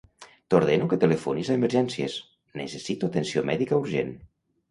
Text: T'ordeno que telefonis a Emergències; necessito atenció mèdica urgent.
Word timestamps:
T'ordeno 0.51 0.87
que 0.93 0.97
telefonis 1.03 1.51
a 1.51 1.57
Emergències; 1.59 2.15
necessito 2.61 3.09
atenció 3.11 3.47
mèdica 3.53 3.81
urgent. 3.85 4.13